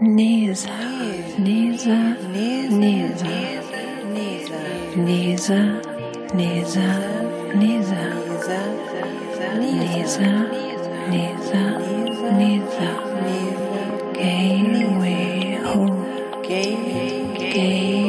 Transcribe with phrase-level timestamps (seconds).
[0.00, 0.70] Nisa,
[1.38, 3.28] Nisa, Nisa, Nisa,
[4.96, 5.60] Nisa,
[6.32, 6.86] Nisa,
[7.54, 8.06] Nisa, Nisa,
[9.60, 10.28] Nisa,
[11.10, 11.60] Nisa,
[12.32, 12.90] Nisa,
[13.26, 13.80] Neza,
[14.14, 16.00] Gateway Home,
[16.42, 17.99] Gateway.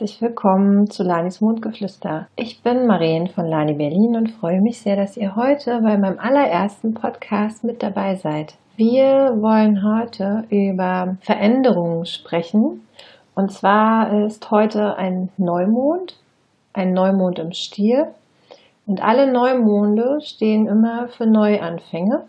[0.00, 2.26] Herzlich willkommen zu Lanis Mondgeflüster.
[2.34, 6.18] Ich bin Marien von Lani Berlin und freue mich sehr, dass ihr heute bei meinem
[6.18, 8.54] allerersten Podcast mit dabei seid.
[8.76, 9.04] Wir
[9.42, 12.86] wollen heute über Veränderungen sprechen.
[13.34, 16.16] Und zwar ist heute ein Neumond,
[16.72, 18.14] ein Neumond im Stier.
[18.86, 22.24] Und alle Neumonde stehen immer für Neuanfänge.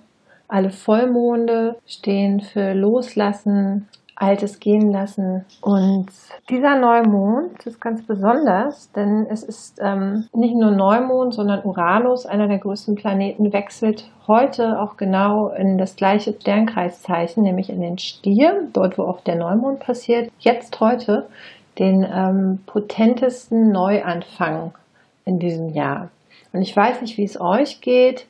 [0.49, 3.88] Alle Vollmonde stehen für Loslassen,
[4.22, 5.45] Altes gehen lassen.
[5.61, 6.08] Und
[6.50, 12.47] dieser Neumond ist ganz besonders, denn es ist ähm, nicht nur Neumond, sondern Uranus, einer
[12.47, 18.67] der größten Planeten, wechselt heute auch genau in das gleiche Sternkreiszeichen, nämlich in den Stier,
[18.73, 20.31] dort wo auch der Neumond passiert.
[20.39, 21.28] Jetzt heute
[21.80, 24.73] den ähm, potentesten Neuanfang
[25.25, 26.09] in diesem Jahr.
[26.53, 28.28] Und ich weiß nicht, wie es euch geht,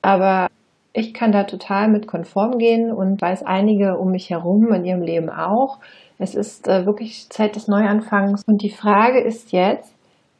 [0.00, 0.48] aber
[0.94, 5.02] ich kann da total mit konform gehen und weiß einige um mich herum in ihrem
[5.02, 5.80] Leben auch.
[6.18, 8.44] Es ist äh, wirklich Zeit des Neuanfangs.
[8.46, 9.92] Und die Frage ist jetzt,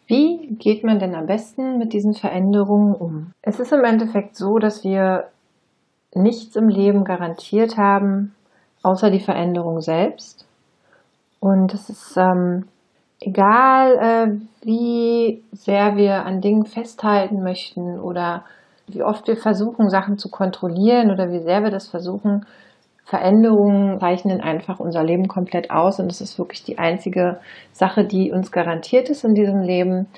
[0.07, 3.33] wie geht man denn am besten mit diesen Veränderungen um?
[3.43, 5.25] Es ist im Endeffekt so, dass wir
[6.15, 8.33] nichts im Leben garantiert haben,
[8.85, 10.47] außer die Veränderung selbst.
[11.41, 12.69] Und es ist ähm,
[13.21, 18.45] egal, äh, wie sehr wir an Dingen festhalten möchten oder
[18.87, 22.45] wie oft wir versuchen, Sachen zu kontrollieren oder wie sehr wir das versuchen,
[23.05, 27.39] Veränderungen zeichnen einfach unser Leben komplett aus und es ist wirklich die einzige
[27.73, 30.09] Sache, die uns garantiert ist in diesem Leben.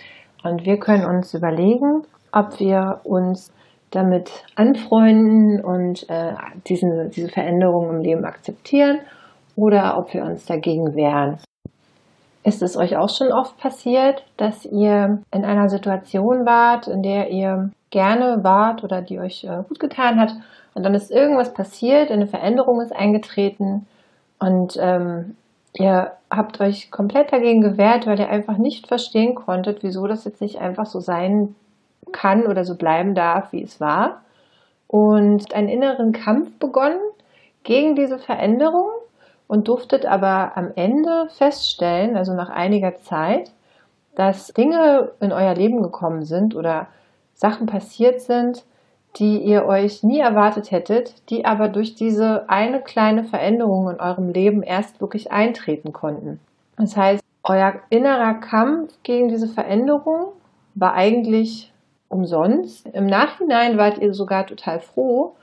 [0.44, 3.52] Und wir können uns überlegen, ob wir uns
[3.90, 6.34] damit anfreunden und äh,
[6.68, 9.00] diesen, diese Veränderungen im Leben akzeptieren
[9.56, 11.38] oder ob wir uns dagegen wehren.
[12.44, 17.30] Ist es euch auch schon oft passiert, dass ihr in einer Situation wart, in der
[17.30, 20.32] ihr gerne wart oder die euch äh, gut getan hat.
[20.74, 23.86] Und dann ist irgendwas passiert, eine Veränderung ist eingetreten
[24.38, 25.36] und ähm,
[25.72, 30.40] ihr habt euch komplett dagegen gewehrt, weil ihr einfach nicht verstehen konntet, wieso das jetzt
[30.40, 31.54] nicht einfach so sein
[32.12, 34.22] kann oder so bleiben darf, wie es war.
[34.86, 37.00] Und einen inneren Kampf begonnen
[37.62, 38.90] gegen diese Veränderung
[39.48, 43.50] und durftet aber am Ende feststellen, also nach einiger Zeit,
[44.14, 46.88] dass Dinge in euer Leben gekommen sind oder
[47.36, 48.64] Sachen passiert sind,
[49.18, 54.30] die ihr euch nie erwartet hättet, die aber durch diese eine kleine Veränderung in eurem
[54.30, 56.40] Leben erst wirklich eintreten konnten.
[56.76, 60.32] Das heißt, euer innerer Kampf gegen diese Veränderung
[60.74, 61.72] war eigentlich
[62.08, 62.86] umsonst.
[62.88, 65.36] Im Nachhinein wart ihr sogar total froh,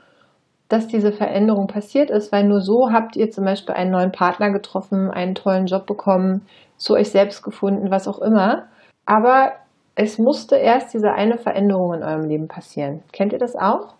[0.68, 4.50] dass diese Veränderung passiert ist, weil nur so habt ihr zum Beispiel einen neuen Partner
[4.50, 8.64] getroffen, einen tollen Job bekommen, zu euch selbst gefunden, was auch immer.
[9.06, 9.52] Aber
[9.94, 13.02] es musste erst diese eine Veränderung in eurem Leben passieren.
[13.12, 13.94] Kennt ihr das auch?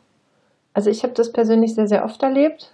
[0.72, 2.72] Also ich habe das persönlich sehr, sehr oft erlebt.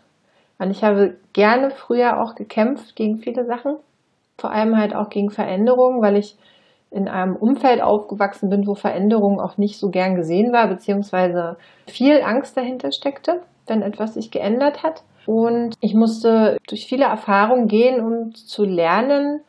[0.59, 3.77] Und ich habe gerne früher auch gekämpft gegen viele Sachen.
[4.39, 6.37] Vor allem halt auch gegen Veränderungen, weil ich
[6.91, 11.57] in einem Umfeld aufgewachsen bin, wo Veränderung auch nicht so gern gesehen war, beziehungsweise
[11.87, 15.03] viel Angst dahinter steckte wenn etwas sich geändert hat.
[15.25, 19.41] Und ich musste durch viele Erfahrungen gehen, um zu lernen,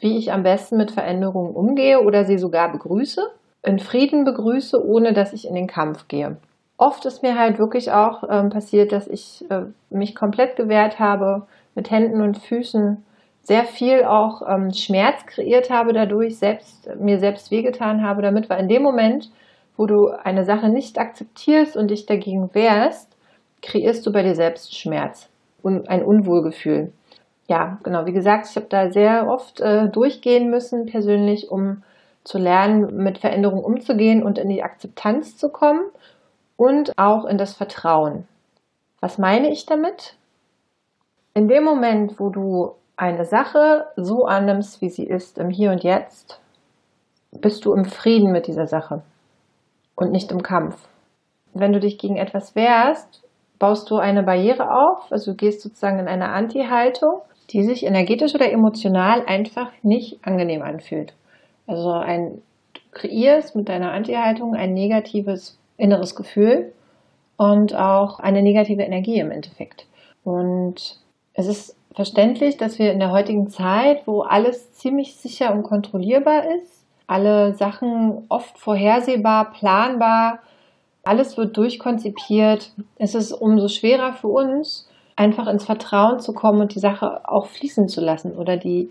[0.00, 3.22] wie ich am besten mit Veränderungen umgehe oder sie sogar begrüße,
[3.62, 6.36] in Frieden begrüße, ohne dass ich in den Kampf gehe.
[6.78, 11.46] Oft ist mir halt wirklich auch ähm, passiert, dass ich äh, mich komplett gewehrt habe,
[11.74, 13.02] mit Händen und Füßen
[13.42, 18.60] sehr viel auch ähm, Schmerz kreiert habe dadurch, selbst, mir selbst wehgetan habe damit, weil
[18.60, 19.30] in dem Moment,
[19.76, 23.16] wo du eine Sache nicht akzeptierst und dich dagegen wehrst,
[23.62, 25.28] kreierst du bei dir selbst Schmerz
[25.62, 26.92] und ein Unwohlgefühl.
[27.48, 31.82] Ja, genau, wie gesagt, ich habe da sehr oft äh, durchgehen müssen persönlich, um
[32.24, 35.82] zu lernen, mit Veränderungen umzugehen und in die Akzeptanz zu kommen
[36.56, 38.26] und auch in das Vertrauen.
[39.00, 40.16] Was meine ich damit?
[41.34, 45.84] In dem Moment, wo du eine Sache so annimmst, wie sie ist, im Hier und
[45.84, 46.40] Jetzt,
[47.30, 49.02] bist du im Frieden mit dieser Sache
[49.94, 50.88] und nicht im Kampf.
[51.54, 53.22] Wenn du dich gegen etwas wehrst,
[53.58, 57.20] baust du eine Barriere auf, also du gehst sozusagen in eine Anti-Haltung,
[57.50, 61.14] die sich energetisch oder emotional einfach nicht angenehm anfühlt.
[61.66, 62.42] Also ein,
[62.74, 66.72] du kreierst mit deiner Anti-Haltung ein negatives inneres Gefühl
[67.36, 69.86] und auch eine negative Energie im Endeffekt.
[70.24, 70.98] Und
[71.34, 76.44] es ist verständlich, dass wir in der heutigen Zeit, wo alles ziemlich sicher und kontrollierbar
[76.56, 80.40] ist, alle Sachen oft vorhersehbar, planbar,
[81.04, 84.85] alles wird durchkonzipiert, es ist umso schwerer für uns,
[85.16, 88.90] einfach ins Vertrauen zu kommen und die Sache auch fließen zu lassen oder die,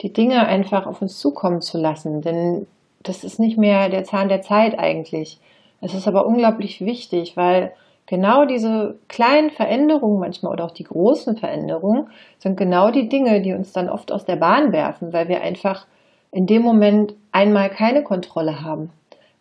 [0.00, 2.22] die Dinge einfach auf uns zukommen zu lassen.
[2.22, 2.66] Denn
[3.02, 5.38] das ist nicht mehr der Zahn der Zeit eigentlich.
[5.80, 7.72] Es ist aber unglaublich wichtig, weil
[8.06, 12.08] genau diese kleinen Veränderungen manchmal oder auch die großen Veränderungen
[12.38, 15.86] sind genau die Dinge, die uns dann oft aus der Bahn werfen, weil wir einfach
[16.32, 18.90] in dem Moment einmal keine Kontrolle haben,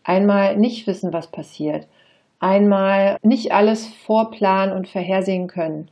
[0.03, 1.88] einmal nicht wissen, was passiert,
[2.39, 5.89] einmal nicht alles vorplanen und vorhersehen können.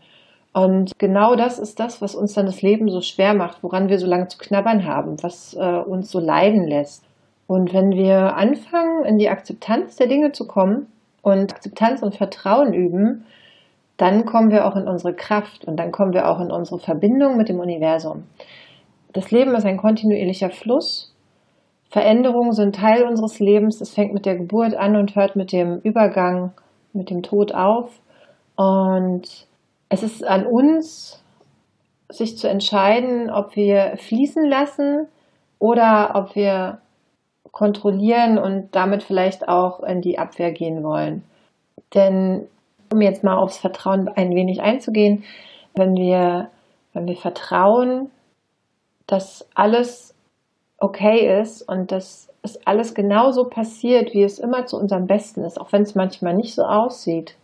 [0.54, 3.98] Und genau das ist das, was uns dann das Leben so schwer macht, woran wir
[3.98, 7.04] so lange zu knabbern haben, was äh, uns so leiden lässt.
[7.48, 10.88] Und wenn wir anfangen, in die Akzeptanz der Dinge zu kommen
[11.24, 13.26] und Akzeptanz und Vertrauen üben,
[13.98, 17.36] dann kommen wir auch in unsere Kraft und dann kommen wir auch in unsere Verbindung
[17.36, 18.24] mit dem Universum.
[19.12, 21.14] Das Leben ist ein kontinuierlicher Fluss.
[21.90, 23.82] Veränderungen sind Teil unseres Lebens.
[23.82, 26.52] Es fängt mit der Geburt an und hört mit dem Übergang,
[26.92, 27.92] mit dem Tod auf.
[28.56, 29.48] Und
[29.94, 31.24] es ist an uns,
[32.10, 35.08] sich zu entscheiden, ob wir fließen lassen
[35.60, 36.80] oder ob wir
[37.52, 41.24] kontrollieren und damit vielleicht auch in die Abwehr gehen wollen.
[41.94, 42.48] Denn
[42.92, 45.24] um jetzt mal aufs Vertrauen ein wenig einzugehen,
[45.76, 46.50] wenn wir,
[46.94, 48.10] wenn wir vertrauen,
[49.06, 50.16] dass alles
[50.80, 55.62] okay ist und dass es alles genauso passiert, wie es immer zu unserem Besten ist,
[55.62, 57.36] auch wenn es manchmal nicht so aussieht,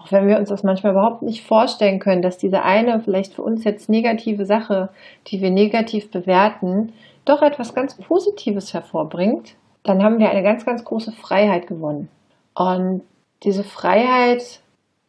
[0.00, 3.42] auch wenn wir uns das manchmal überhaupt nicht vorstellen können, dass diese eine vielleicht für
[3.42, 4.88] uns jetzt negative Sache,
[5.26, 6.92] die wir negativ bewerten,
[7.26, 12.08] doch etwas ganz Positives hervorbringt, dann haben wir eine ganz, ganz große Freiheit gewonnen.
[12.54, 13.02] Und
[13.42, 14.60] diese Freiheit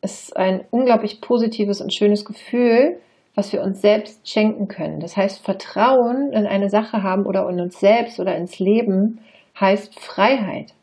[0.02, 2.98] ist ein unglaublich positives und schönes Gefühl,
[3.34, 5.00] was wir uns selbst schenken können.
[5.00, 9.20] Das heißt, Vertrauen in eine Sache haben oder in uns selbst oder ins Leben
[9.58, 10.74] heißt Freiheit.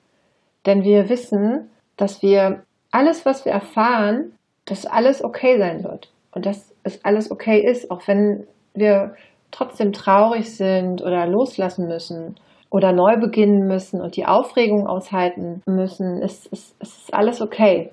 [0.64, 4.32] Denn wir wissen, dass wir alles, was wir erfahren,
[4.64, 6.11] dass alles okay sein wird.
[6.32, 9.14] Und dass es alles okay ist, auch wenn wir
[9.50, 12.37] trotzdem traurig sind oder loslassen müssen
[12.70, 17.90] oder neu beginnen müssen und die Aufregung aushalten müssen, ist, ist, ist alles okay.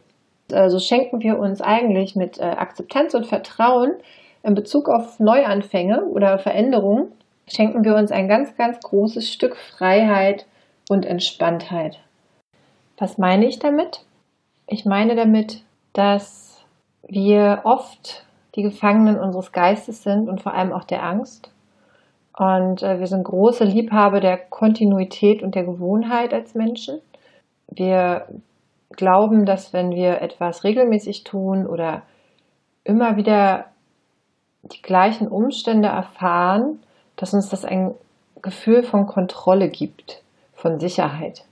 [0.52, 3.94] Also schenken wir uns eigentlich mit äh, Akzeptanz und Vertrauen
[4.44, 7.12] in Bezug auf Neuanfänge oder Veränderungen,
[7.48, 10.46] schenken wir uns ein ganz, ganz großes Stück Freiheit
[10.90, 12.00] und Entspanntheit.
[12.98, 14.06] Was meine ich damit?
[14.68, 15.62] Ich meine damit,
[15.94, 16.64] dass
[17.08, 18.26] wir oft
[18.56, 21.52] die Gefangenen unseres Geistes sind und vor allem auch der Angst.
[22.38, 27.00] Und äh, wir sind große Liebhaber der Kontinuität und der Gewohnheit als Menschen.
[27.68, 28.28] Wir
[28.92, 32.02] glauben, dass wenn wir etwas regelmäßig tun oder
[32.84, 33.66] immer wieder
[34.64, 36.80] die gleichen Umstände erfahren,
[37.16, 37.94] dass uns das ein
[38.42, 40.22] Gefühl von Kontrolle gibt,
[40.54, 41.46] von Sicherheit.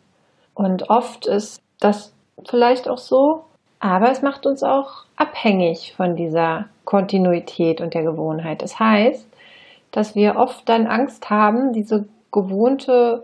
[0.53, 2.13] Und oft ist das
[2.49, 3.43] vielleicht auch so,
[3.79, 8.61] aber es macht uns auch abhängig von dieser Kontinuität und der Gewohnheit.
[8.61, 9.27] Das heißt,
[9.91, 13.23] dass wir oft dann Angst haben, diese gewohnte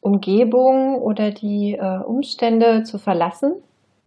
[0.00, 3.54] Umgebung oder die äh, Umstände zu verlassen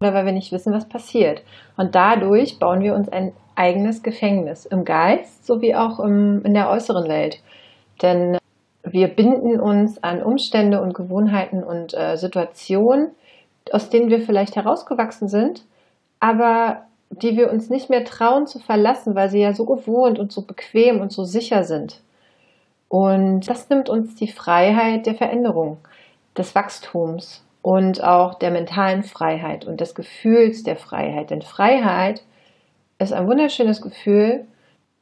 [0.00, 1.42] oder weil wir nicht wissen, was passiert.
[1.76, 6.70] Und dadurch bauen wir uns ein eigenes Gefängnis im Geist sowie auch im, in der
[6.70, 7.42] äußeren Welt.
[8.00, 8.38] Denn
[8.82, 13.10] wir binden uns an Umstände und Gewohnheiten und äh, Situationen,
[13.72, 15.64] aus denen wir vielleicht herausgewachsen sind,
[16.18, 20.32] aber die wir uns nicht mehr trauen zu verlassen, weil sie ja so gewohnt und
[20.32, 22.00] so bequem und so sicher sind.
[22.88, 25.78] Und das nimmt uns die Freiheit der Veränderung,
[26.36, 31.30] des Wachstums und auch der mentalen Freiheit und des Gefühls der Freiheit.
[31.30, 32.22] Denn Freiheit
[32.98, 34.46] ist ein wunderschönes Gefühl,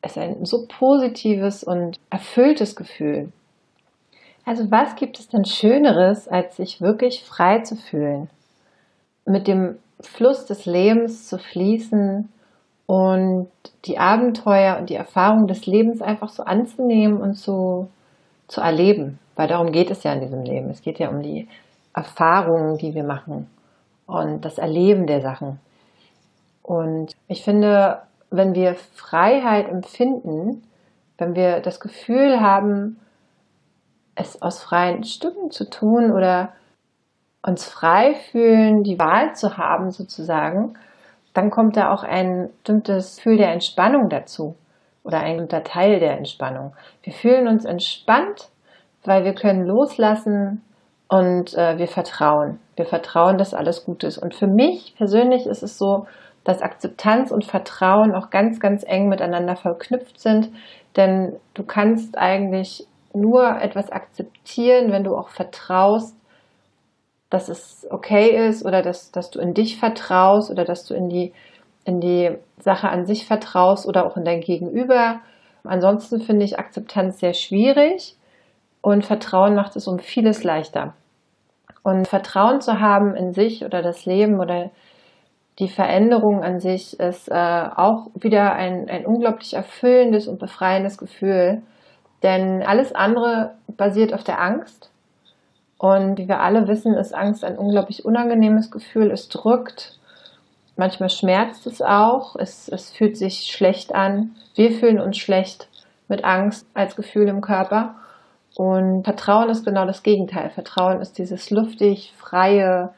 [0.03, 3.33] ist ein so positives und erfülltes Gefühl.
[4.45, 8.31] Also was gibt es denn Schöneres, als sich wirklich frei zu fühlen?
[9.29, 12.29] Mit dem Fluss des Lebens zu fließen
[12.87, 13.49] und
[13.85, 17.89] die Abenteuer und die Erfahrung des Lebens einfach so anzunehmen und zu,
[18.47, 19.19] zu erleben.
[19.37, 20.71] Weil darum geht es ja in diesem Leben.
[20.71, 21.49] Es geht ja um die
[21.95, 23.49] Erfahrungen, die wir machen
[24.07, 25.61] und das Erleben der Sachen.
[26.63, 30.63] Und ich finde, wenn wir Freiheit empfinden,
[31.19, 32.99] wenn wir das Gefühl haben,
[34.15, 36.53] es aus freien Stücken zu tun oder
[37.43, 40.75] uns frei fühlen, die Wahl zu haben sozusagen,
[41.35, 44.57] dann kommt da auch ein bestimmtes Gefühl der Entspannung dazu
[45.05, 46.75] oder ein bestimmter Teil der Entspannung.
[47.03, 48.49] Wir fühlen uns entspannt,
[49.05, 50.63] weil wir können loslassen,
[51.09, 52.61] und äh, wir vertrauen.
[52.77, 54.19] Wir vertrauen, dass alles gut ist.
[54.19, 56.07] Und für mich persönlich ist es so,
[56.45, 60.51] dass Akzeptanz und Vertrauen auch ganz, ganz eng miteinander verknüpft sind.
[60.97, 66.15] Denn du kannst eigentlich nur etwas akzeptieren, wenn du auch vertraust,
[67.31, 71.09] dass es okay ist oder dass, dass du in dich vertraust oder dass du in
[71.09, 71.33] die,
[71.85, 75.21] in die Sache an sich vertraust oder auch in dein Gegenüber.
[75.65, 78.17] Ansonsten finde ich Akzeptanz sehr schwierig
[78.81, 80.95] und Vertrauen macht es um vieles leichter.
[81.83, 84.71] Und Vertrauen zu haben in sich oder das Leben oder
[85.59, 91.63] die Veränderung an sich ist äh, auch wieder ein, ein unglaublich erfüllendes und befreiendes Gefühl.
[92.23, 94.91] Denn alles andere basiert auf der Angst.
[95.79, 99.13] Und wie wir alle wissen, ist Angst ein unglaublich unangenehmes Gefühl.
[99.13, 99.97] Es drückt,
[100.77, 104.35] manchmal schmerzt es auch, es, es fühlt sich schlecht an.
[104.57, 105.69] Wir fühlen uns schlecht
[106.09, 107.95] mit Angst als Gefühl im Körper.
[108.57, 110.51] Und Vertrauen ist genau das Gegenteil.
[110.51, 112.93] Vertrauen ist dieses luftig, freie,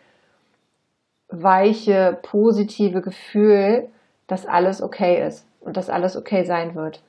[1.29, 3.89] weiche, positive Gefühl,
[4.27, 7.03] dass alles okay ist und dass alles okay sein wird.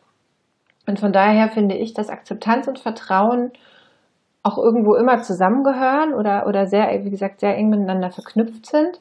[0.86, 3.52] Und von daher finde ich, dass Akzeptanz und Vertrauen
[4.44, 9.00] auch irgendwo immer zusammengehören oder, oder sehr, wie gesagt, sehr eng miteinander verknüpft sind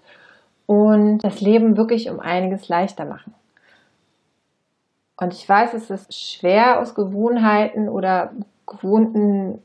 [0.66, 3.34] und das Leben wirklich um einiges leichter machen.
[5.16, 8.32] Und ich weiß, es ist schwer aus Gewohnheiten oder
[8.66, 9.62] gewohnten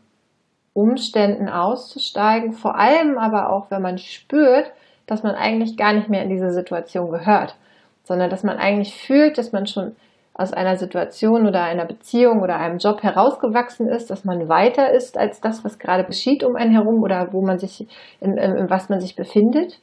[0.73, 4.71] Umständen auszusteigen, vor allem aber auch, wenn man spürt,
[5.05, 7.55] dass man eigentlich gar nicht mehr in diese Situation gehört,
[8.03, 9.95] sondern dass man eigentlich fühlt, dass man schon
[10.37, 15.17] aus einer Situation oder einer Beziehung oder einem Job herausgewachsen ist, dass man weiter ist
[15.17, 17.87] als das, was gerade geschieht um einen herum oder wo man sich,
[18.19, 19.79] in, in, in was man sich befindet.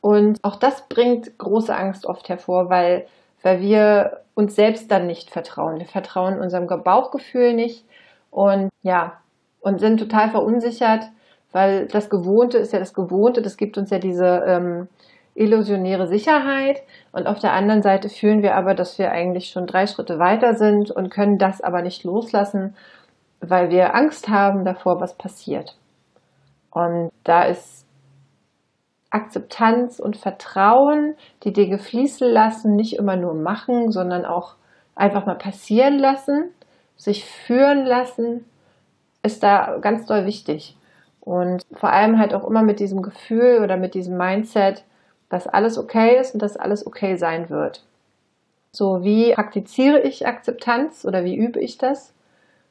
[0.00, 3.06] Und auch das bringt große Angst oft hervor, weil,
[3.42, 5.78] weil wir uns selbst dann nicht vertrauen.
[5.78, 7.84] Wir vertrauen unserem Bauchgefühl nicht
[8.30, 9.18] und ja,
[9.60, 11.04] und sind total verunsichert,
[11.52, 14.88] weil das Gewohnte ist ja das Gewohnte, das gibt uns ja diese ähm,
[15.34, 16.82] illusionäre Sicherheit
[17.12, 20.54] und auf der anderen Seite fühlen wir aber, dass wir eigentlich schon drei Schritte weiter
[20.54, 22.76] sind und können das aber nicht loslassen,
[23.40, 25.76] weil wir Angst haben davor, was passiert.
[26.70, 27.86] Und da ist
[29.10, 34.54] Akzeptanz und Vertrauen, die Dinge fließen lassen, nicht immer nur machen, sondern auch
[34.94, 36.50] einfach mal passieren lassen,
[36.96, 38.44] sich führen lassen,
[39.22, 40.76] ist da ganz doll wichtig.
[41.20, 44.84] Und vor allem halt auch immer mit diesem Gefühl oder mit diesem Mindset,
[45.30, 47.82] dass alles okay ist und dass alles okay sein wird.
[48.72, 52.12] So, wie praktiziere ich Akzeptanz oder wie übe ich das?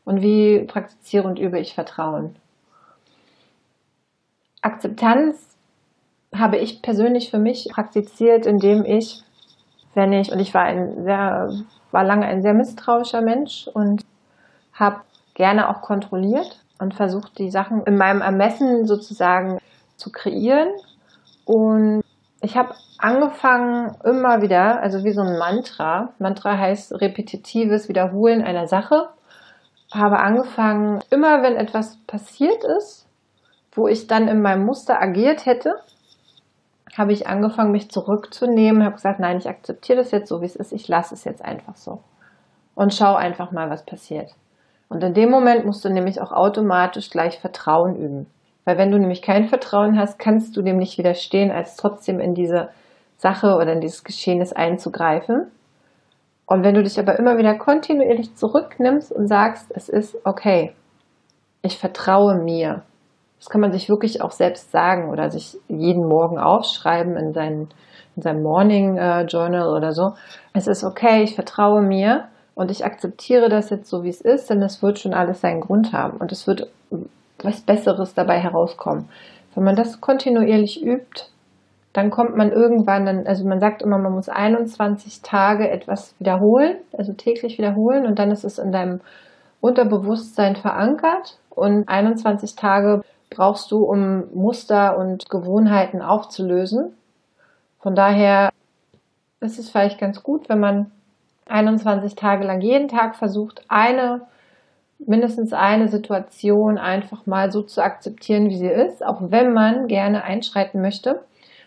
[0.05, 2.35] Und wie praktiziere und übe ich Vertrauen?
[4.61, 5.55] Akzeptanz
[6.35, 9.23] habe ich persönlich für mich praktiziert, indem ich,
[9.93, 11.51] wenn ich, und ich war ein sehr,
[11.91, 14.05] war lange ein sehr misstrauischer Mensch und
[14.73, 15.01] habe
[15.33, 19.59] gerne auch kontrolliert und versucht, die Sachen in meinem Ermessen sozusagen
[19.95, 20.69] zu kreieren.
[21.45, 22.03] Und
[22.41, 26.13] ich habe angefangen immer wieder, also wie so ein Mantra.
[26.19, 29.09] Mantra heißt repetitives Wiederholen einer Sache.
[29.93, 33.07] Habe angefangen, immer wenn etwas passiert ist,
[33.71, 35.75] wo ich dann in meinem Muster agiert hätte,
[36.97, 40.55] habe ich angefangen, mich zurückzunehmen, habe gesagt, nein, ich akzeptiere das jetzt so, wie es
[40.55, 42.01] ist, ich lasse es jetzt einfach so
[42.79, 44.33] und schau einfach mal, was passiert.
[44.87, 48.27] Und in dem Moment musst du nämlich auch automatisch gleich Vertrauen üben.
[48.65, 52.35] Weil wenn du nämlich kein Vertrauen hast, kannst du dem nicht widerstehen, als trotzdem in
[52.35, 52.69] diese
[53.17, 55.47] Sache oder in dieses Geschehnis einzugreifen.
[56.45, 60.73] Und wenn du dich aber immer wieder kontinuierlich zurücknimmst und sagst, es ist okay,
[61.61, 62.83] ich vertraue mir.
[63.37, 67.69] Das kann man sich wirklich auch selbst sagen oder sich jeden Morgen aufschreiben in, seinen,
[68.15, 70.13] in seinem Morning äh, Journal oder so.
[70.53, 72.25] Es ist okay, ich vertraue mir
[72.55, 75.61] und ich akzeptiere das jetzt so, wie es ist, denn es wird schon alles seinen
[75.61, 76.67] Grund haben und es wird
[77.45, 79.09] was Besseres dabei herauskommen.
[79.55, 81.25] Wenn man das kontinuierlich übt,
[81.93, 86.77] dann kommt man irgendwann, dann, also man sagt immer, man muss 21 Tage etwas wiederholen,
[86.97, 89.01] also täglich wiederholen und dann ist es in deinem
[89.59, 96.95] Unterbewusstsein verankert und 21 Tage brauchst du, um Muster und Gewohnheiten aufzulösen.
[97.79, 98.49] Von daher
[99.39, 100.91] ist es vielleicht ganz gut, wenn man
[101.47, 104.21] 21 Tage lang jeden Tag versucht, eine,
[105.05, 110.23] mindestens eine Situation einfach mal so zu akzeptieren, wie sie ist, auch wenn man gerne
[110.23, 111.21] einschreiten möchte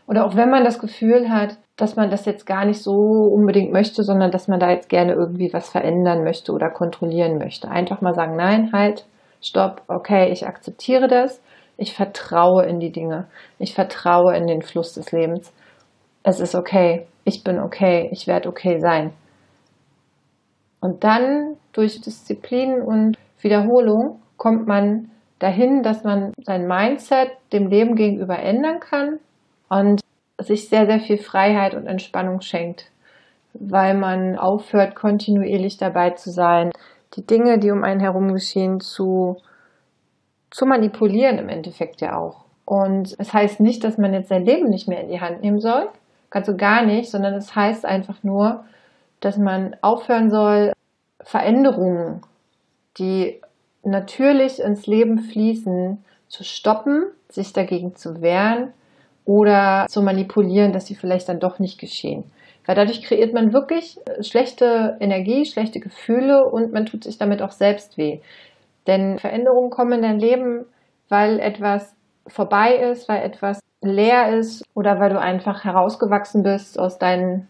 [0.06, 3.72] oder auch wenn man das Gefühl hat, dass man das jetzt gar nicht so unbedingt
[3.72, 7.68] möchte, sondern dass man da jetzt gerne irgendwie was verändern möchte oder kontrollieren möchte.
[7.68, 9.06] Einfach mal sagen, nein, halt,
[9.40, 11.40] stopp, okay, ich akzeptiere das,
[11.76, 13.26] ich vertraue in die Dinge,
[13.58, 15.52] ich vertraue in den Fluss des Lebens.
[16.22, 19.12] Es ist okay, ich bin okay, ich werde okay sein.
[20.80, 27.96] Und dann durch Disziplin und Wiederholung kommt man dahin, dass man sein Mindset dem Leben
[27.96, 29.18] gegenüber ändern kann
[29.68, 30.00] und
[30.38, 32.90] sich sehr, sehr viel Freiheit und Entspannung schenkt,
[33.54, 36.70] weil man aufhört, kontinuierlich dabei zu sein,
[37.14, 39.36] die Dinge, die um einen herum geschehen, zu,
[40.50, 42.44] zu manipulieren im Endeffekt ja auch.
[42.64, 45.60] Und es heißt nicht, dass man jetzt sein Leben nicht mehr in die Hand nehmen
[45.60, 45.88] soll,
[46.30, 48.64] ganz so gar nicht, sondern es heißt einfach nur,
[49.20, 50.72] dass man aufhören soll,
[51.22, 52.22] Veränderungen,
[52.98, 53.40] die
[53.84, 58.72] natürlich ins Leben fließen, zu stoppen, sich dagegen zu wehren
[59.24, 62.24] oder zu manipulieren, dass sie vielleicht dann doch nicht geschehen.
[62.66, 67.50] Weil dadurch kreiert man wirklich schlechte Energie, schlechte Gefühle und man tut sich damit auch
[67.50, 68.20] selbst weh.
[68.86, 70.64] Denn Veränderungen kommen in dein Leben,
[71.08, 71.94] weil etwas
[72.26, 77.48] vorbei ist, weil etwas leer ist oder weil du einfach herausgewachsen bist aus deinen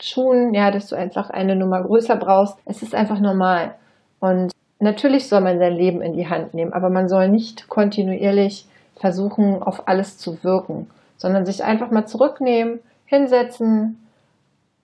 [0.00, 2.56] Schuhen, ja, dass du einfach eine Nummer größer brauchst.
[2.64, 3.74] Es ist einfach normal.
[4.20, 8.66] Und natürlich soll man sein Leben in die Hand nehmen, aber man soll nicht kontinuierlich
[8.96, 14.06] versuchen, auf alles zu wirken, sondern sich einfach mal zurücknehmen, hinsetzen,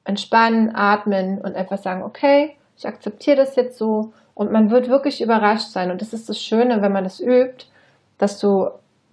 [0.05, 5.23] entspannen, atmen und einfach sagen, okay, ich akzeptiere das jetzt so und man wird wirklich
[5.23, 5.91] überrascht sein.
[5.91, 7.67] Und das ist das Schöne, wenn man das übt,
[8.19, 8.69] dass du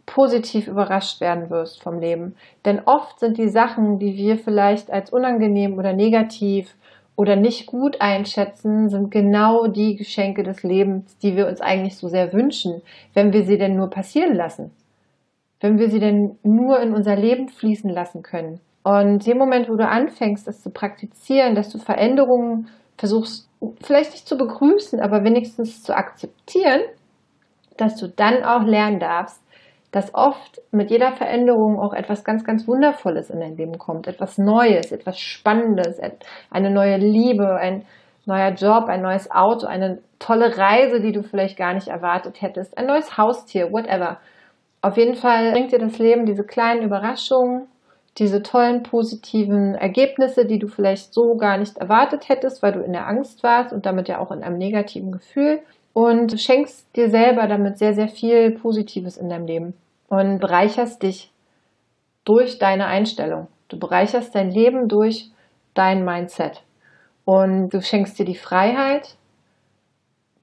[0.06, 2.36] positiv überrascht werden wirst vom Leben.
[2.66, 6.76] Denn oft sind die Sachen, die wir vielleicht als unangenehm oder negativ
[7.16, 12.08] oder nicht gut einschätzen, sind genau die Geschenke des Lebens, die wir uns eigentlich so
[12.08, 12.82] sehr wünschen,
[13.14, 14.72] wenn wir sie denn nur passieren lassen.
[15.60, 18.60] Wenn wir sie denn nur in unser Leben fließen lassen können.
[18.84, 23.48] Und dem Moment, wo du anfängst, das zu praktizieren, dass du Veränderungen versuchst,
[23.82, 26.82] vielleicht nicht zu begrüßen, aber wenigstens zu akzeptieren,
[27.78, 29.42] dass du dann auch lernen darfst,
[29.92, 34.08] dass oft mit jeder Veränderung auch etwas ganz, ganz Wundervolles in dein Leben kommt.
[34.08, 36.00] Etwas Neues, etwas Spannendes,
[36.50, 37.86] eine neue Liebe, ein
[38.26, 42.78] neuer Job, ein neues Auto, eine tolle Reise, die du vielleicht gar nicht erwartet hättest,
[42.78, 44.20] ein neues Haustier, whatever.
[44.82, 47.68] Auf jeden Fall bringt dir das Leben diese kleinen Überraschungen,
[48.18, 52.92] diese tollen positiven Ergebnisse, die du vielleicht so gar nicht erwartet hättest, weil du in
[52.92, 55.62] der Angst warst und damit ja auch in einem negativen Gefühl
[55.94, 59.74] und schenkst dir selber damit sehr, sehr viel Positives in deinem Leben
[60.08, 61.32] und bereicherst dich
[62.26, 63.48] durch deine Einstellung.
[63.70, 65.32] Du bereicherst dein Leben durch
[65.74, 66.64] dein Mindset.
[67.24, 69.16] Und du schenkst dir die Freiheit,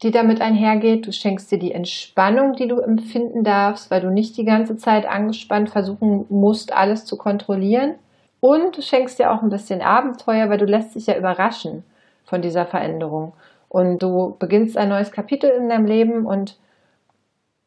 [0.03, 1.07] die damit einhergeht.
[1.07, 5.07] Du schenkst dir die Entspannung, die du empfinden darfst, weil du nicht die ganze Zeit
[5.07, 7.95] angespannt versuchen musst, alles zu kontrollieren.
[8.41, 11.83] Und du schenkst dir auch ein bisschen Abenteuer, weil du lässt dich ja überraschen
[12.25, 13.33] von dieser Veränderung.
[13.69, 16.57] Und du beginnst ein neues Kapitel in deinem Leben und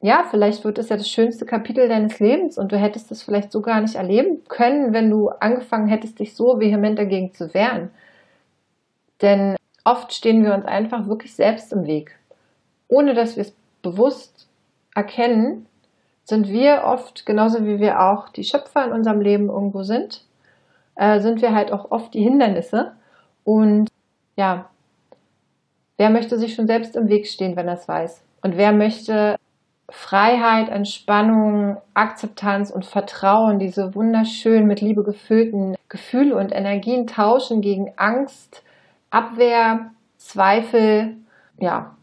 [0.04, 3.52] ja, vielleicht wird es ja das schönste Kapitel deines Lebens und du hättest es vielleicht
[3.52, 7.92] so gar nicht erleben können, wenn du angefangen hättest, dich so vehement dagegen zu wehren.
[9.22, 12.18] Denn oft stehen wir uns einfach wirklich selbst im Weg.
[12.92, 14.48] Ohne dass wir es bewusst
[14.94, 15.66] erkennen,
[16.24, 20.24] sind wir oft, genauso wie wir auch die Schöpfer in unserem Leben irgendwo sind,
[20.96, 22.92] äh, sind wir halt auch oft die Hindernisse.
[23.44, 23.90] Und
[24.36, 24.70] ja,
[26.02, 28.24] Wer möchte sich schon selbst im Weg stehen, wenn er es weiß?
[28.42, 29.36] Und wer möchte
[29.88, 37.94] Freiheit, Entspannung, Akzeptanz und Vertrauen, diese wunderschön mit Liebe gefüllten Gefühle und Energien tauschen gegen
[37.98, 38.64] Angst,
[39.12, 41.18] Abwehr, Zweifel,
[41.60, 41.96] ja,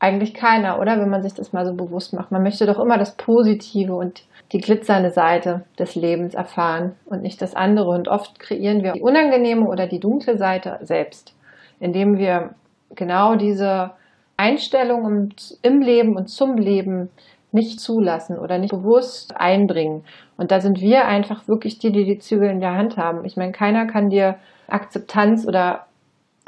[0.00, 1.00] eigentlich keiner, oder?
[1.00, 2.30] Wenn man sich das mal so bewusst macht.
[2.30, 7.42] Man möchte doch immer das Positive und die glitzernde Seite des Lebens erfahren und nicht
[7.42, 7.90] das andere.
[7.90, 11.34] Und oft kreieren wir die unangenehme oder die dunkle Seite selbst,
[11.80, 12.54] indem wir
[12.94, 13.90] genau diese
[14.36, 15.30] Einstellung
[15.62, 17.10] im Leben und zum Leben
[17.50, 20.04] nicht zulassen oder nicht bewusst einbringen.
[20.36, 23.24] Und da sind wir einfach wirklich die, die die Zügel in der Hand haben.
[23.24, 24.36] Ich meine, keiner kann dir
[24.68, 25.86] Akzeptanz oder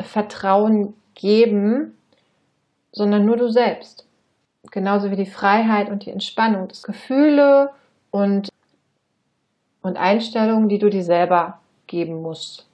[0.01, 1.97] Vertrauen geben,
[2.93, 4.07] sondern nur du selbst.
[4.71, 7.71] Genauso wie die Freiheit und die Entspannung, das Gefühle
[8.11, 8.51] und,
[9.83, 12.69] und Einstellungen, die du dir selber geben musst.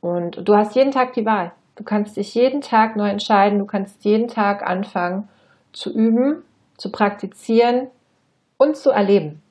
[0.00, 1.52] Und du hast jeden Tag die Wahl.
[1.76, 5.28] Du kannst dich jeden Tag neu entscheiden, du kannst jeden Tag anfangen
[5.72, 6.42] zu üben,
[6.76, 7.88] zu praktizieren
[8.58, 9.42] und zu erleben.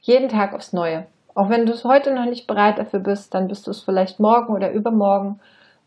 [0.00, 1.06] Jeden Tag aufs Neue.
[1.34, 4.20] Auch wenn du es heute noch nicht bereit dafür bist, dann bist du es vielleicht
[4.20, 5.40] morgen oder übermorgen.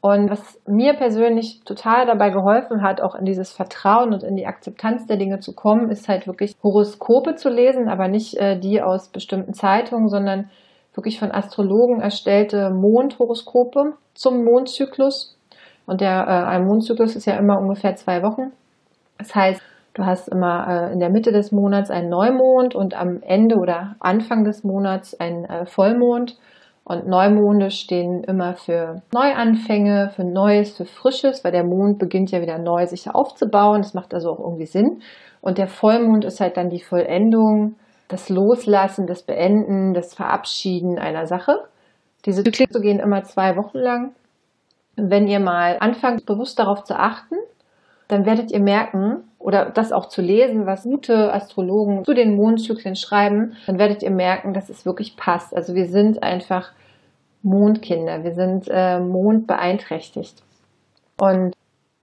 [0.05, 4.45] Und was mir persönlich total dabei geholfen hat, auch in dieses Vertrauen und in die
[4.45, 8.81] Akzeptanz der Dinge zu kommen, ist halt wirklich Horoskope zu lesen, aber nicht äh, die
[8.81, 10.49] aus bestimmten Zeitungen, sondern
[10.93, 15.37] wirklich von Astrologen erstellte Mondhoroskope zum Mondzyklus.
[15.85, 18.51] Und der äh, ein Mondzyklus ist ja immer ungefähr zwei Wochen.
[19.17, 19.61] Das heißt,
[19.93, 23.95] du hast immer äh, in der Mitte des Monats einen Neumond und am Ende oder
[24.01, 26.35] Anfang des Monats einen äh, Vollmond.
[26.85, 32.41] Und Neumonde stehen immer für Neuanfänge, für Neues, für Frisches, weil der Mond beginnt ja
[32.41, 33.81] wieder neu sich aufzubauen.
[33.81, 35.01] Das macht also auch irgendwie Sinn.
[35.39, 37.75] Und der Vollmond ist halt dann die Vollendung,
[38.09, 41.63] das Loslassen, das Beenden, das Verabschieden einer Sache.
[42.25, 44.11] Diese Zyklen gehen immer zwei Wochen lang.
[44.95, 47.35] Wenn ihr mal anfangt, bewusst darauf zu achten,
[48.13, 52.95] dann werdet ihr merken, oder das auch zu lesen, was gute Astrologen zu den Mondzyklen
[52.95, 55.55] schreiben, dann werdet ihr merken, dass es wirklich passt.
[55.55, 56.71] Also wir sind einfach
[57.41, 60.43] Mondkinder, wir sind äh, mondbeeinträchtigt.
[61.19, 61.55] Und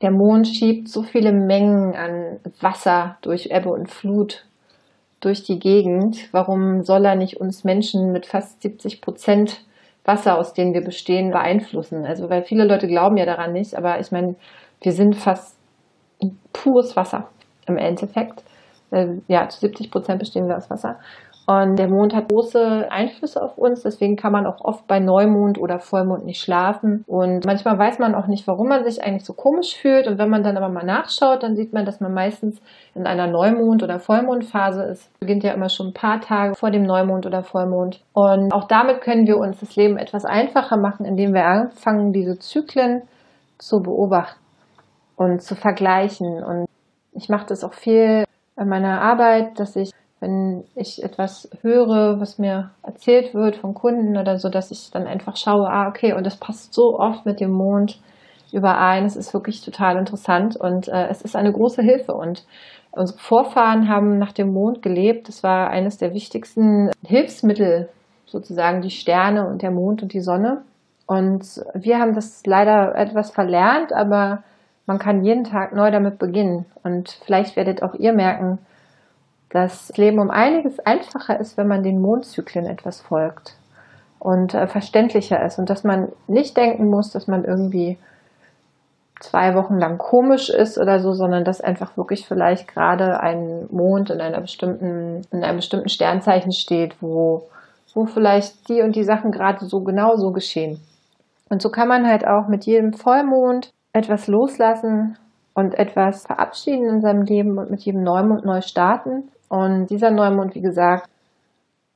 [0.02, 4.44] der Mond schiebt so viele Mengen an Wasser durch Ebbe und Flut
[5.20, 6.28] durch die Gegend.
[6.32, 9.60] Warum soll er nicht uns Menschen mit fast 70 Prozent
[10.04, 12.04] Wasser, aus denen wir bestehen, beeinflussen?
[12.04, 14.34] Also, weil viele Leute glauben ja daran nicht, aber ich meine,
[14.82, 15.59] wir sind fast
[16.52, 17.28] pures Wasser
[17.66, 18.42] im Endeffekt.
[19.28, 20.98] Ja, zu 70 Prozent bestehen wir aus Wasser.
[21.46, 25.58] Und der Mond hat große Einflüsse auf uns, deswegen kann man auch oft bei Neumond
[25.58, 27.04] oder Vollmond nicht schlafen.
[27.08, 30.06] Und manchmal weiß man auch nicht, warum man sich eigentlich so komisch fühlt.
[30.06, 32.60] Und wenn man dann aber mal nachschaut, dann sieht man, dass man meistens
[32.94, 35.10] in einer Neumond- oder Vollmondphase ist.
[35.18, 38.00] Beginnt ja immer schon ein paar Tage vor dem Neumond oder Vollmond.
[38.12, 42.38] Und auch damit können wir uns das Leben etwas einfacher machen, indem wir anfangen, diese
[42.38, 43.02] Zyklen
[43.58, 44.38] zu beobachten
[45.20, 46.42] und zu vergleichen.
[46.42, 46.66] Und
[47.12, 48.24] ich mache das auch viel
[48.56, 54.16] in meiner Arbeit, dass ich, wenn ich etwas höre, was mir erzählt wird von Kunden
[54.16, 57.38] oder so, dass ich dann einfach schaue, ah, okay, und das passt so oft mit
[57.38, 58.00] dem Mond
[58.50, 59.04] überein.
[59.04, 62.14] Es ist wirklich total interessant und äh, es ist eine große Hilfe.
[62.14, 62.46] Und
[62.90, 65.28] unsere Vorfahren haben nach dem Mond gelebt.
[65.28, 67.90] Das war eines der wichtigsten Hilfsmittel,
[68.24, 70.62] sozusagen die Sterne und der Mond und die Sonne.
[71.06, 74.44] Und wir haben das leider etwas verlernt, aber
[74.90, 76.66] man kann jeden Tag neu damit beginnen.
[76.82, 78.58] Und vielleicht werdet auch ihr merken,
[79.48, 83.54] dass das Leben um einiges einfacher ist, wenn man den Mondzyklen etwas folgt
[84.18, 87.98] und äh, verständlicher ist und dass man nicht denken muss, dass man irgendwie
[89.20, 94.10] zwei Wochen lang komisch ist oder so, sondern dass einfach wirklich vielleicht gerade ein Mond
[94.10, 97.48] in einer bestimmten, in einem bestimmten Sternzeichen steht, wo,
[97.94, 100.80] wo vielleicht die und die Sachen gerade so genau so geschehen.
[101.48, 105.18] Und so kann man halt auch mit jedem Vollmond etwas loslassen
[105.54, 109.30] und etwas verabschieden in seinem Leben und mit jedem Neumond neu starten.
[109.48, 111.08] Und dieser Neumond, wie gesagt,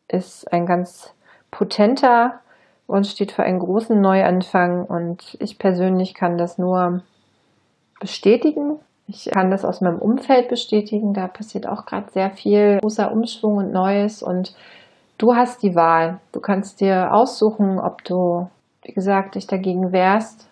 [0.09, 1.15] ist ein ganz
[1.51, 2.41] potenter
[2.87, 4.85] und steht für einen großen Neuanfang.
[4.85, 7.03] Und ich persönlich kann das nur
[8.01, 8.79] bestätigen.
[9.07, 11.15] Ich kann das aus meinem Umfeld bestätigen.
[11.15, 14.23] Da passiert auch gerade sehr viel großer Umschwung und Neues.
[14.23, 14.57] Und
[15.19, 16.19] du hast die Wahl.
[16.33, 18.49] Du kannst dir aussuchen, ob du,
[18.83, 20.49] wie gesagt, dich dagegen wehrst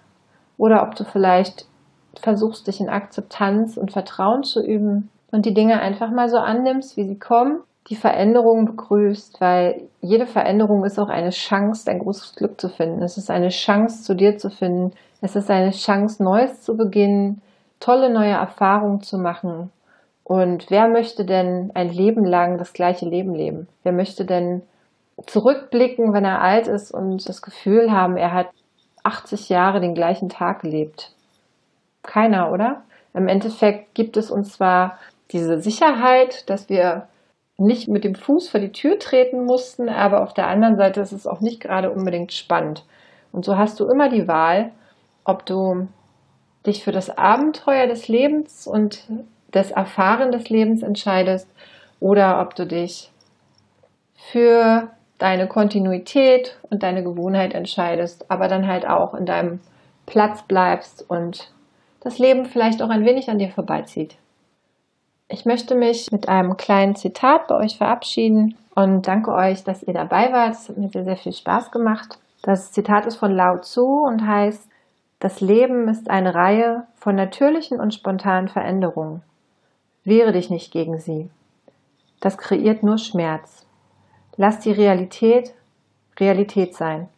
[0.62, 1.66] oder ob du vielleicht
[2.14, 6.96] versuchst, dich in Akzeptanz und Vertrauen zu üben und die Dinge einfach mal so annimmst,
[6.96, 12.36] wie sie kommen, die Veränderung begrüßt, weil jede Veränderung ist auch eine Chance, dein großes
[12.36, 13.02] Glück zu finden.
[13.02, 14.92] Es ist eine Chance, zu dir zu finden.
[15.20, 17.42] Es ist eine Chance, Neues zu beginnen,
[17.80, 19.72] tolle neue Erfahrungen zu machen.
[20.22, 23.66] Und wer möchte denn ein Leben lang das gleiche Leben leben?
[23.82, 24.62] Wer möchte denn
[25.26, 28.46] zurückblicken, wenn er alt ist und das Gefühl haben, er hat
[29.02, 31.12] 80 Jahre den gleichen Tag lebt?
[32.02, 32.82] Keiner, oder?
[33.14, 34.98] Im Endeffekt gibt es uns zwar
[35.30, 37.08] diese Sicherheit, dass wir
[37.58, 41.12] nicht mit dem Fuß vor die Tür treten mussten, aber auf der anderen Seite ist
[41.12, 42.84] es auch nicht gerade unbedingt spannend.
[43.30, 44.72] Und so hast du immer die Wahl,
[45.24, 45.88] ob du
[46.66, 49.04] dich für das Abenteuer des Lebens und
[49.50, 51.48] das Erfahren des Lebens entscheidest
[52.00, 53.10] oder ob du dich
[54.14, 54.88] für
[55.22, 59.60] deine Kontinuität und deine Gewohnheit entscheidest, aber dann halt auch in deinem
[60.04, 61.52] Platz bleibst und
[62.00, 64.16] das Leben vielleicht auch ein wenig an dir vorbeizieht.
[65.28, 69.94] Ich möchte mich mit einem kleinen Zitat bei euch verabschieden und danke euch, dass ihr
[69.94, 70.54] dabei wart.
[70.54, 72.18] Es hat mir sehr, sehr viel Spaß gemacht.
[72.42, 74.68] Das Zitat ist von Lao Tzu und heißt,
[75.20, 79.22] das Leben ist eine Reihe von natürlichen und spontanen Veränderungen.
[80.02, 81.30] Wehre dich nicht gegen sie.
[82.18, 83.64] Das kreiert nur Schmerz.
[84.36, 85.54] Lass die Realität
[86.18, 87.08] Realität sein.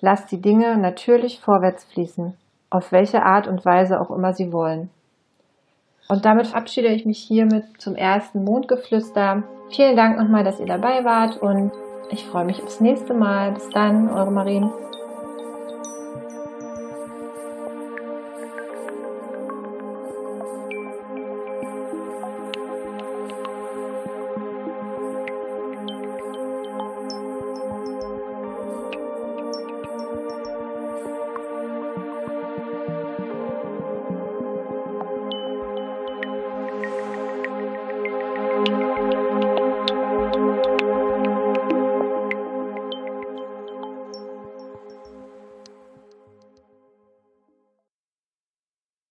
[0.00, 2.34] Lass die Dinge natürlich vorwärts fließen,
[2.70, 4.90] auf welche Art und Weise auch immer sie wollen.
[6.08, 9.42] Und damit verabschiede ich mich hiermit zum ersten Mondgeflüster.
[9.70, 11.72] Vielen Dank nochmal, dass ihr dabei wart und
[12.10, 13.52] ich freue mich aufs nächste Mal.
[13.52, 14.70] Bis dann, eure Marien.